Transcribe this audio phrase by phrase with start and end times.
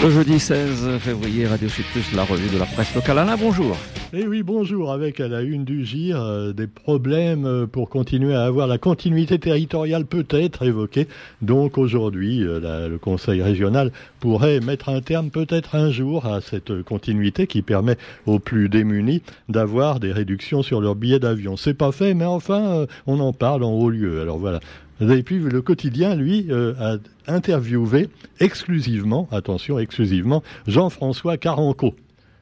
[0.00, 3.18] Le jeudi 16 février, Radio Sud Plus, la revue de la presse locale.
[3.18, 3.76] Alain, bonjour.
[4.12, 4.92] Eh oui, bonjour.
[4.92, 8.78] Avec à la une du GIR, euh, des problèmes euh, pour continuer à avoir la
[8.78, 11.08] continuité territoriale peut-être évoquée.
[11.42, 13.90] Donc aujourd'hui, euh, le Conseil régional
[14.20, 19.22] pourrait mettre un terme peut-être un jour à cette continuité qui permet aux plus démunis
[19.48, 21.56] d'avoir des réductions sur leurs billets d'avion.
[21.56, 24.20] C'est pas fait, mais enfin, on en parle en haut lieu.
[24.20, 24.60] Alors voilà.
[25.00, 28.08] Et puis le quotidien, lui, a interviewé
[28.40, 31.94] exclusivement, attention, exclusivement, Jean-François Caranco.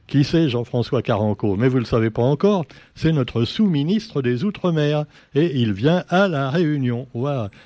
[0.07, 1.57] Qui c'est Jean-François Caranco?
[1.57, 2.63] Mais vous ne le savez pas encore,
[2.95, 5.03] c'est notre sous-ministre des Outre-mer.
[5.35, 7.07] Et il vient à la Réunion,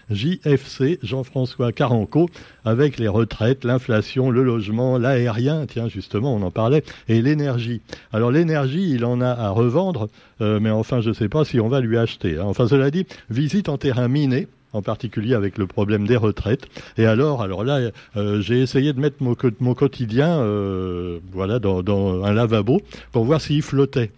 [0.09, 2.31] JFC, Jean-François Caranco,
[2.65, 7.81] avec les retraites, l'inflation, le logement, l'aérien, tiens justement, on en parlait, et l'énergie.
[8.11, 10.09] Alors l'énergie, il en a à revendre,
[10.41, 12.39] euh, mais enfin je ne sais pas si on va lui acheter.
[12.39, 12.45] Hein.
[12.45, 16.67] Enfin cela dit, visite en terrain miné, en particulier avec le problème des retraites.
[16.97, 21.83] Et alors, alors là, euh, j'ai essayé de mettre mon, mon quotidien, euh, voilà, dans,
[21.83, 22.81] dans, un lavabo
[23.11, 24.11] pour voir s'il flottait.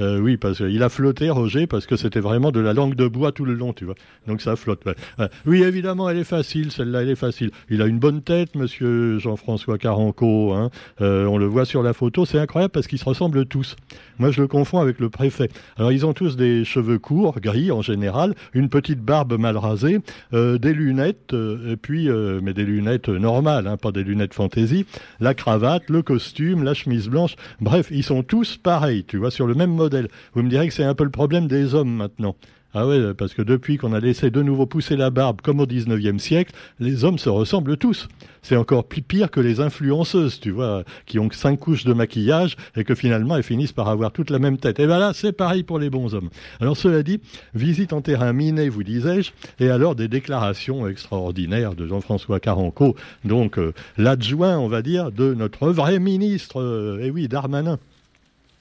[0.00, 3.06] Euh, oui, parce qu'il a flotté, Roger, parce que c'était vraiment de la langue de
[3.06, 3.94] bois tout le long, tu vois.
[4.26, 4.82] Donc ça flotte.
[5.46, 7.50] Oui, évidemment, elle est facile, celle-là, elle est facile.
[7.70, 10.52] Il a une bonne tête, monsieur Jean-François Caranco.
[10.52, 10.70] Hein.
[11.00, 13.76] Euh, on le voit sur la photo, c'est incroyable parce qu'ils se ressemblent tous.
[14.18, 15.48] Moi, je le confonds avec le préfet.
[15.76, 19.98] Alors, ils ont tous des cheveux courts, gris en général, une petite barbe mal rasée,
[20.32, 22.08] euh, des lunettes, et puis,
[22.42, 24.86] mais des lunettes normales, hein, pas des lunettes fantaisie,
[25.20, 27.36] la cravate, le costume, la chemise blanche.
[27.60, 29.83] Bref, ils sont tous pareils, tu vois, sur le même mode
[30.34, 32.36] vous me direz que c'est un peu le problème des hommes maintenant.
[32.76, 35.66] Ah ouais, parce que depuis qu'on a laissé de nouveau pousser la barbe comme au
[35.66, 38.08] 19e siècle, les hommes se ressemblent tous.
[38.42, 42.56] C'est encore plus pire que les influenceuses, tu vois, qui ont cinq couches de maquillage
[42.76, 44.80] et que finalement elles finissent par avoir toute la même tête.
[44.80, 46.30] Et ben là, c'est pareil pour les bons hommes.
[46.60, 47.20] Alors cela dit,
[47.54, 53.56] visite en terrain miné, vous disais-je, et alors des déclarations extraordinaires de Jean-François Caranco, donc
[53.56, 57.78] euh, l'adjoint, on va dire, de notre vrai ministre, euh, eh oui, Darmanin.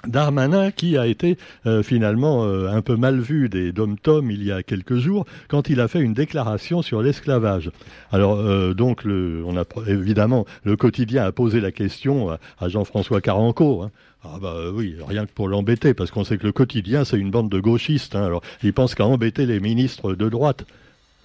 [0.07, 4.51] Darmanin qui a été euh, finalement euh, un peu mal vu des dom-tom il y
[4.51, 7.72] a quelques jours quand il a fait une déclaration sur l'esclavage.
[8.11, 13.22] Alors euh, donc le, on a évidemment le quotidien a posé la question à, Jean-François
[13.22, 13.83] Caranco.
[13.83, 13.91] Hein.
[14.25, 17.31] Ah bah oui, rien que pour l'embêter, parce qu'on sait que le quotidien c'est une
[17.31, 18.16] bande de gauchistes.
[18.16, 18.25] Hein.
[18.25, 20.66] alors il pense qu'à embêter les ministres de droite.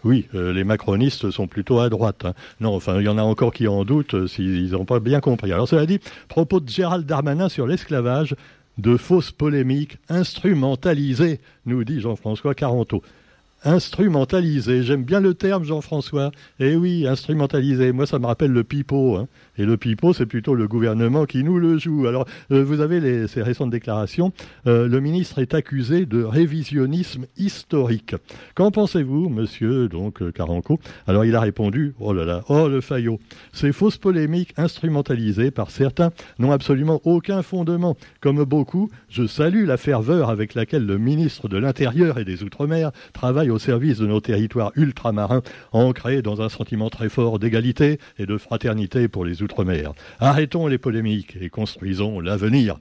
[0.04, 2.24] Oui, les macronistes sont plutôt à droite.
[2.24, 2.32] Hein.
[2.60, 5.52] Non, enfin, il y en a encore qui en doutent s'ils n'ont pas bien compris.
[5.52, 5.98] Alors, cela dit,
[6.28, 8.36] propos de Gérald Darmanin sur l'esclavage,
[8.78, 13.02] de fausses polémiques instrumentalisées, nous dit Jean-François Caranto
[13.64, 14.82] instrumentalisé.
[14.82, 16.30] J'aime bien le terme, Jean-François.
[16.60, 17.92] Eh oui, instrumentalisé.
[17.92, 19.16] Moi, ça me rappelle le pipeau.
[19.16, 19.28] Hein.
[19.56, 22.06] Et le pipeau, c'est plutôt le gouvernement qui nous le joue.
[22.06, 24.32] Alors, euh, vous avez ces récentes déclarations.
[24.66, 28.14] Euh, le ministre est accusé de révisionnisme historique.
[28.54, 30.78] Qu'en pensez-vous, monsieur donc euh, Caranco?
[31.06, 33.18] Alors, il a répondu, oh là là, oh le faillot.
[33.52, 37.96] Ces fausses polémiques instrumentalisées par certains n'ont absolument aucun fondement.
[38.20, 42.92] Comme beaucoup, je salue la ferveur avec laquelle le ministre de l'Intérieur et des Outre-mer
[43.12, 45.42] travaille au service de nos territoires ultramarins,
[45.72, 49.92] ancrés dans un sentiment très fort d'égalité et de fraternité pour les Outre-mer.
[50.20, 52.78] Arrêtons les polémiques et construisons l'avenir.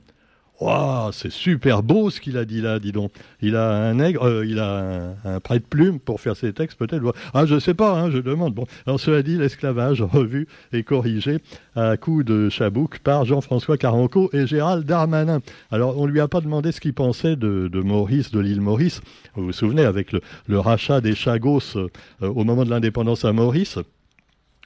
[0.60, 3.12] Waouh, c'est super beau ce qu'il a dit là, dis donc.
[3.42, 6.80] Il a un nègre, euh, il a un, prêt de plume pour faire ses textes,
[6.80, 7.14] peut-être.
[7.36, 8.56] Ah, je sais pas, hein, je demande.
[8.56, 11.38] Bon, alors cela dit, l'esclavage revu et corrigé
[11.76, 15.42] à coup de chabouk par Jean-François Caranco et Gérald Darmanin.
[15.70, 19.02] Alors, on lui a pas demandé ce qu'il pensait de, Maurice, de l'île Maurice.
[19.36, 21.90] Vous vous souvenez, avec le, rachat des Chagos euh,
[22.22, 23.78] au moment de l'indépendance à Maurice.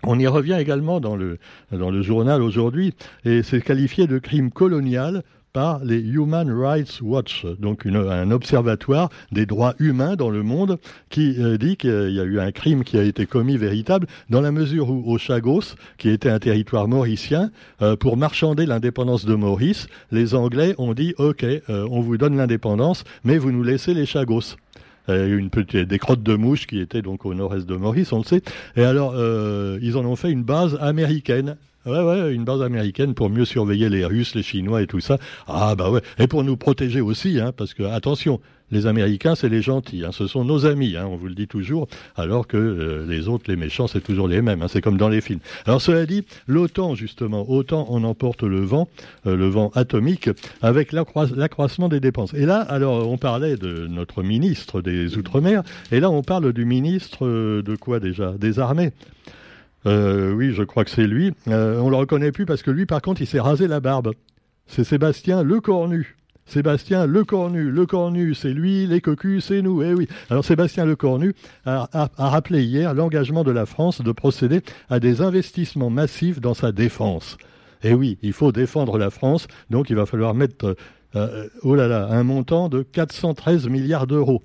[0.04, 1.38] On y revient également dans le,
[1.72, 2.94] dans le journal aujourd'hui,
[3.26, 5.22] et c'est qualifié de crime colonial
[5.54, 10.78] par les Human Rights Watch, donc un observatoire des droits humains dans le monde,
[11.10, 14.42] qui euh, dit qu'il y a eu un crime qui a été commis véritable, dans
[14.42, 17.52] la mesure où au Chagos, qui était un territoire mauricien,
[17.82, 22.38] euh, pour marchander l'indépendance de Maurice, les Anglais ont dit OK, euh, on vous donne
[22.38, 24.56] l'indépendance, mais vous nous laissez les Chagos.
[25.08, 28.24] une petite, des crottes de mouches qui étaient donc au nord-est de Maurice, on le
[28.24, 28.44] sait.
[28.78, 29.14] Et alors,
[29.82, 33.90] ils en ont fait une base américaine Ouais, ouais, une base américaine pour mieux surveiller
[33.90, 35.18] les Russes, les Chinois et tout ça.
[35.48, 38.40] Ah bah ouais, et pour nous protéger aussi, hein, parce que attention,
[38.70, 41.48] les Américains c'est les gentils, hein, ce sont nos amis, hein, on vous le dit
[41.48, 44.98] toujours, alors que euh, les autres, les méchants, c'est toujours les mêmes, hein, c'est comme
[44.98, 45.40] dans les films.
[45.66, 48.88] Alors cela dit, l'OTAN justement, autant on emporte le vent,
[49.26, 50.30] euh, le vent atomique,
[50.62, 52.36] avec l'accroissement des dépenses.
[52.36, 56.64] Et là, alors on parlait de notre ministre des Outre-mer, et là on parle du
[56.64, 58.34] ministre euh, de quoi déjà?
[58.34, 58.92] Des armées.
[59.86, 61.34] Euh, oui, je crois que c'est lui.
[61.48, 64.14] Euh, on le reconnaît plus parce que lui, par contre, il s'est rasé la barbe.
[64.68, 66.18] C'est Sébastien Lecornu.
[66.46, 67.72] Sébastien Lecornu.
[67.72, 69.82] Lecornu, c'est lui, les cocus, c'est nous.
[69.84, 70.08] Eh oui.
[70.30, 71.34] Alors Sébastien Lecornu
[71.66, 76.54] a, a, rappelé hier l'engagement de la France de procéder à des investissements massifs dans
[76.54, 77.38] sa défense.
[77.84, 80.76] Et oui, il faut défendre la France, donc il va falloir mettre,
[81.64, 84.44] oh là là, un montant de 413 milliards d'euros.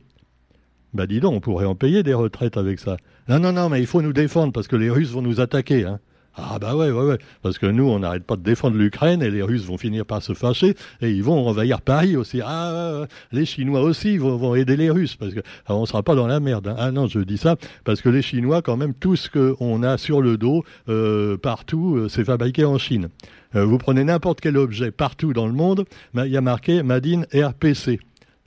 [0.95, 2.97] Bah dis donc, on pourrait en payer des retraites avec ça.
[3.29, 5.85] Non, non, non, mais il faut nous défendre parce que les Russes vont nous attaquer.
[5.85, 5.99] Hein.
[6.39, 7.19] Ah bah ouais, ouais, ouais.
[7.43, 10.23] Parce que nous, on n'arrête pas de défendre l'Ukraine et les Russes vont finir par
[10.23, 12.41] se fâcher et ils vont envahir Paris aussi.
[12.45, 16.27] Ah, les Chinois aussi vont, aider les Russes parce que alors on sera pas dans
[16.27, 16.69] la merde.
[16.69, 16.77] Hein.
[16.79, 19.97] Ah non, je dis ça parce que les Chinois, quand même, tout ce qu'on a
[19.97, 23.09] sur le dos euh, partout, euh, c'est fabriqué en Chine.
[23.55, 25.85] Euh, vous prenez n'importe quel objet partout dans le monde,
[26.15, 27.99] il y a marqué Made in RPC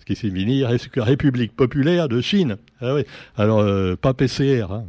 [0.10, 0.66] qui signifie
[0.96, 2.58] République populaire de Chine.
[2.82, 2.96] Ah.
[3.38, 4.84] Alors, euh, pas PCR, hein.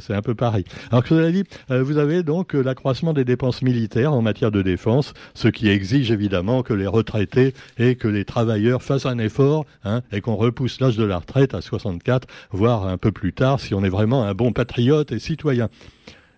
[0.00, 0.64] c'est un peu pareil.
[0.90, 4.50] Alors, que cela dit, euh, vous avez donc euh, l'accroissement des dépenses militaires en matière
[4.50, 9.18] de défense, ce qui exige évidemment que les retraités et que les travailleurs fassent un
[9.18, 13.32] effort hein, et qu'on repousse l'âge de la retraite à 64, voire un peu plus
[13.32, 15.70] tard, si on est vraiment un bon patriote et citoyen.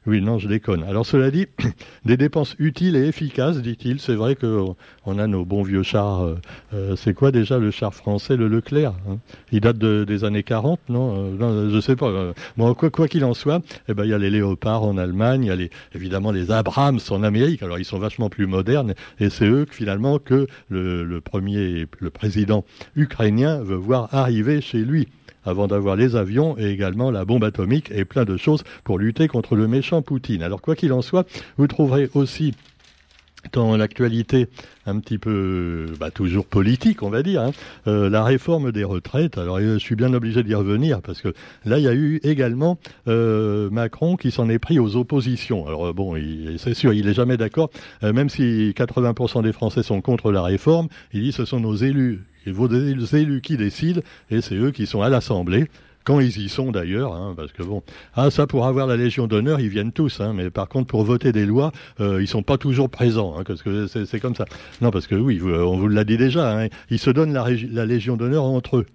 [0.07, 0.83] Oui, non, je déconne.
[0.85, 1.47] Alors cela dit,
[2.07, 4.01] des dépenses utiles et efficaces, dit-il.
[4.01, 6.23] C'est vrai qu'on a nos bons vieux chars.
[6.23, 6.39] Euh,
[6.73, 9.19] euh, c'est quoi déjà le char français, le Leclerc hein?
[9.53, 12.33] Il date des années 40, non, euh, non Je sais pas.
[12.57, 15.49] Bon, quoi qu'il en soit, eh ben il y a les Léopards en Allemagne, il
[15.49, 17.63] y a les, évidemment les Abrams en Amérique.
[17.63, 22.11] Alors ils sont vachement plus modernes et c'est eux finalement que le, le premier, le
[22.11, 22.65] président
[22.97, 25.09] ukrainien veut voir arriver chez lui
[25.45, 29.29] avant d'avoir les avions et également la bombe atomique et plein de choses pour lutter
[29.29, 30.43] contre le méchant Poutine.
[30.43, 31.27] Alors quoi qu'il en soit,
[31.57, 32.55] vous trouverez aussi
[33.53, 34.49] dans l'actualité
[34.87, 37.53] un petit peu bah, toujours politique, on va dire, hein,
[37.87, 39.39] euh, la réforme des retraites.
[39.39, 41.33] Alors je suis bien obligé d'y revenir parce que
[41.65, 42.79] là il y a eu également
[43.09, 45.67] euh, Macron qui s'en est pris aux oppositions.
[45.67, 46.17] Alors bon,
[46.59, 47.71] c'est sûr, il est jamais d'accord,
[48.03, 50.89] euh, même si 80% des Français sont contre la réforme.
[51.13, 54.01] Il dit ce sont nos élus vos élus qui décident,
[54.31, 55.69] et c'est eux qui sont à l'Assemblée
[56.05, 57.83] quand ils y sont d'ailleurs, hein, parce que bon,
[58.15, 61.05] ah ça pour avoir la Légion d'honneur, ils viennent tous, hein, mais par contre pour
[61.05, 64.45] voter des lois, euh, ils sont pas toujours présents, hein, parce que c'est comme ça.
[64.81, 68.17] Non, parce que oui, on vous l'a dit déjà, hein, ils se donnent la Légion
[68.17, 68.87] d'honneur entre eux.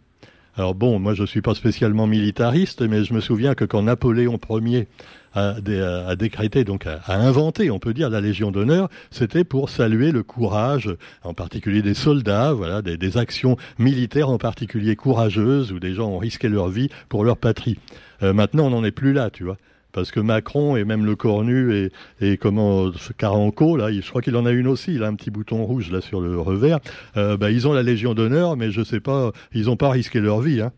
[0.58, 4.40] Alors bon, moi je suis pas spécialement militariste, mais je me souviens que quand Napoléon
[4.50, 4.88] Ier
[5.34, 10.24] à, décréter, donc à, inventer, on peut dire, la Légion d'honneur, c'était pour saluer le
[10.24, 10.90] courage,
[11.24, 16.20] en particulier des soldats, voilà, des, actions militaires en particulier courageuses, où des gens ont
[16.20, 17.78] risqué leur vie pour leur patrie.
[18.24, 19.58] Euh, maintenant, on n'en est plus là, tu vois
[19.96, 24.36] parce que Macron et même le Cornu et, et comment Caranco là, je crois qu'il
[24.36, 26.80] en a une aussi, il a un petit bouton rouge là sur le revers.
[27.16, 30.20] Euh, bah, ils ont la Légion d'honneur, mais je sais pas, ils n'ont pas risqué
[30.20, 30.60] leur vie.
[30.60, 30.74] Hein.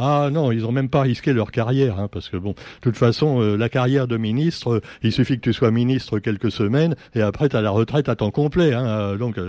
[0.00, 2.96] Ah non, ils ont même pas risqué leur carrière, hein, parce que bon, de toute
[2.96, 6.94] façon, euh, la carrière de ministre, euh, il suffit que tu sois ministre quelques semaines
[7.16, 8.74] et après tu as la retraite à temps complet.
[8.74, 9.40] Hein, euh, donc,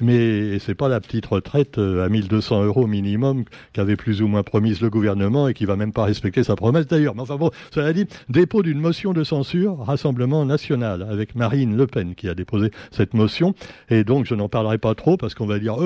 [0.00, 4.80] mais c'est pas la petite retraite à 1200 euros minimum qu'avait plus ou moins promise
[4.80, 7.14] le gouvernement et qui va même pas respecter sa promesse d'ailleurs.
[7.14, 11.86] Mais enfin bon, cela dit, dépôt d'une motion de censure, Rassemblement national, avec Marine Le
[11.86, 13.54] Pen qui a déposé cette motion.
[13.88, 15.76] Et donc je n'en parlerai pas trop parce qu'on va dire,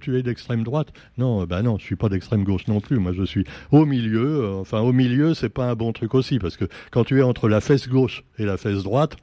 [0.00, 0.88] tu es d'extrême droite.
[1.18, 2.98] Non, bah non, je suis pas d'extrême gauche non plus.
[2.98, 4.44] Moi, je suis au milieu.
[4.44, 7.22] Euh, enfin, au milieu, c'est pas un bon truc aussi, parce que quand tu es
[7.22, 9.16] entre la fesse gauche et la fesse droite,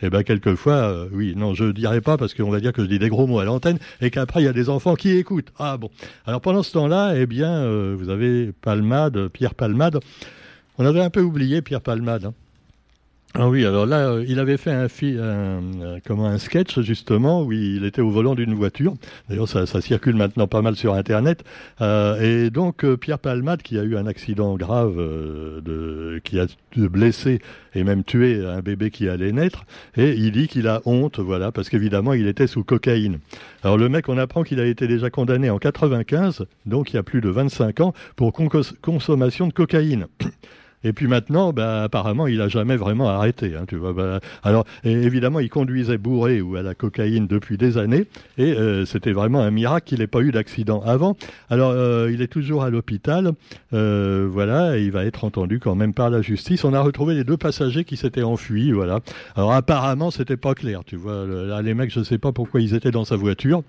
[0.00, 2.88] eh ben quelquefois, euh, oui, non, je dirais pas parce qu'on va dire que je
[2.88, 5.52] dis des gros mots à l'antenne et qu'après il y a des enfants qui écoutent.
[5.58, 5.90] Ah bon.
[6.24, 9.98] Alors pendant ce temps-là, eh bien, euh, vous avez Palmade, Pierre Palmade.
[10.78, 12.26] On avait un peu oublié Pierre Palmade.
[12.26, 12.34] Hein.
[13.34, 17.52] Ah oui, alors là, euh, il avait fait un, un, comment, un sketch justement où
[17.52, 18.94] il était au volant d'une voiture.
[19.28, 21.44] D'ailleurs, ça, circule maintenant pas mal sur Internet.
[21.82, 24.96] Euh, et donc, euh, Pierre Palmade, qui a eu un accident grave,
[26.24, 27.40] qui a blessé
[27.74, 29.64] et même tué un bébé qui allait naître,
[29.96, 33.18] et il dit qu'il a honte, voilà, parce qu'évidemment, il était sous cocaïne.
[33.62, 36.98] Alors le mec, on apprend qu'il a été déjà condamné en 95, donc il y
[36.98, 40.06] a plus de 25 ans, pour consommation de cocaïne.
[40.84, 43.54] Et puis maintenant, bah, apparemment, il n'a jamais vraiment arrêté.
[43.56, 43.92] Hein, tu vois.
[43.92, 48.06] Bah, alors, évidemment, il conduisait bourré ou à la cocaïne depuis des années,
[48.36, 51.16] et euh, c'était vraiment un miracle qu'il n'ait pas eu d'accident avant.
[51.50, 53.32] Alors, euh, il est toujours à l'hôpital,
[53.72, 56.64] euh, voilà, il va être entendu quand même par la justice.
[56.64, 59.00] On a retrouvé les deux passagers qui s'étaient enfuis, voilà.
[59.36, 61.26] Alors, apparemment, c'était pas clair, tu vois.
[61.26, 63.62] Là, les mecs, je sais pas pourquoi ils étaient dans sa voiture.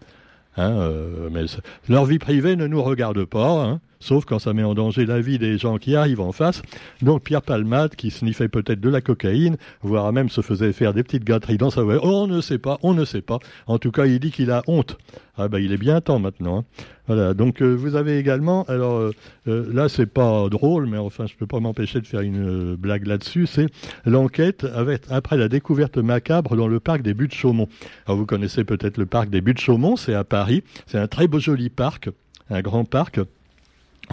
[0.58, 0.90] Hein,
[1.32, 1.46] mais
[1.88, 5.20] leur vie privée ne nous regarde pas, hein, sauf quand ça met en danger la
[5.20, 6.62] vie des gens qui arrivent en face.
[7.02, 11.04] Donc Pierre Palmade, qui sniffait peut-être de la cocaïne, voire même se faisait faire des
[11.04, 13.40] petites gâteries dans sa voiture, on ne sait pas, on ne sait pas.
[13.68, 14.98] En tout cas, il dit qu'il a honte.
[15.38, 16.60] Ah ben, il est bien temps maintenant.
[16.60, 16.66] Hein.
[17.08, 17.34] Voilà.
[17.34, 19.12] Donc euh, vous avez également, alors euh,
[19.48, 23.08] euh, là c'est pas drôle, mais enfin je peux pas m'empêcher de faire une blague
[23.08, 23.48] là-dessus.
[23.48, 23.68] C'est
[24.06, 24.66] l'enquête
[25.10, 27.68] après la découverte macabre dans le parc des Buttes Chaumont.
[28.06, 30.62] Alors vous connaissez peut-être le parc des Buttes Chaumont, c'est à Paris.
[30.88, 32.10] C'est un très beau joli parc,
[32.50, 33.20] un grand parc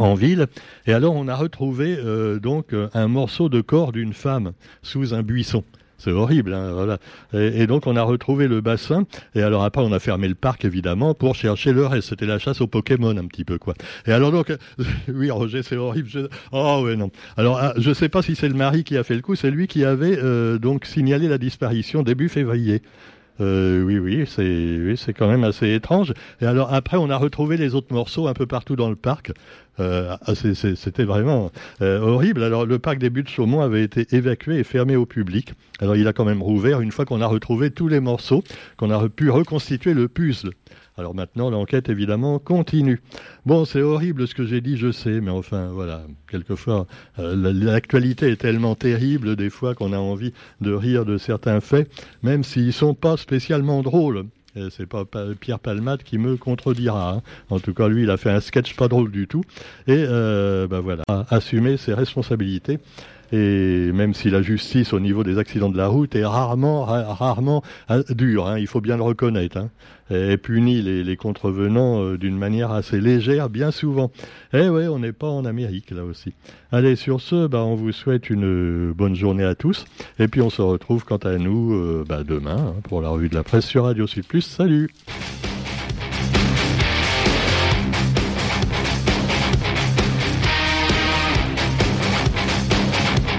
[0.02, 0.46] en ville.
[0.86, 1.96] Et alors on a retrouvé
[2.40, 5.64] donc un morceau de corps d'une femme sous un buisson.
[5.98, 6.98] C'est horrible, hein, voilà.
[7.32, 10.64] Et, donc on a retrouvé le bassin, et alors après on a fermé le parc
[10.64, 12.10] évidemment pour chercher le reste.
[12.10, 13.74] C'était la chasse aux Pokémon un petit peu quoi.
[14.06, 14.52] Et alors donc,
[15.08, 16.28] oui Roger, c'est horrible.
[16.52, 17.10] Oh ouais non.
[17.36, 19.50] Alors ah, je sais pas si c'est le mari qui a fait le coup, c'est
[19.50, 22.82] lui qui avait euh, donc signalé la disparition début février.
[23.40, 26.14] Euh, oui, oui, c'est oui, c'est quand même assez étrange.
[26.40, 29.32] Et alors après, on a retrouvé les autres morceaux un peu partout dans le parc.
[29.78, 31.50] Euh, ah, C'était vraiment
[31.82, 32.42] euh, horrible.
[32.42, 35.52] Alors le parc des Buttes Chaumont avait été évacué et fermé au public.
[35.80, 38.42] Alors il a quand même rouvert une fois qu'on a retrouvé tous les morceaux,
[38.78, 40.52] qu'on a pu reconstituer le puzzle.
[40.98, 43.02] Alors maintenant, l'enquête, évidemment, continue.
[43.44, 46.86] Bon, c'est horrible ce que j'ai dit, je sais, mais enfin, voilà, quelquefois,
[47.18, 51.90] euh, l'actualité est tellement terrible, des fois, qu'on a envie de rire de certains faits,
[52.22, 54.24] même s'ils sont pas spécialement drôles.
[54.70, 55.04] C'est pas
[55.38, 57.12] Pierre Palmade qui me contredira.
[57.12, 57.22] Hein.
[57.50, 59.42] En tout cas, lui, il a fait un sketch pas drôle du tout.
[59.86, 62.78] Et euh, ben voilà, assumer ses responsabilités
[63.32, 67.62] et même si la justice au niveau des accidents de la route est rarement, rarement
[67.88, 69.70] hein, dure, hein, il faut bien le reconnaître, hein,
[70.10, 74.10] et punit les, contrevenants euh, d'une manière assez légère, bien souvent.
[74.52, 76.32] Eh ouais, on n'est pas en Amérique là aussi.
[76.70, 79.84] Allez, sur ce, bah, on vous souhaite une bonne journée à tous,
[80.18, 83.28] et puis on se retrouve quant à nous euh, bah, demain hein, pour la revue
[83.28, 84.42] de la presse sur Radio Sud Plus.
[84.42, 84.90] Salut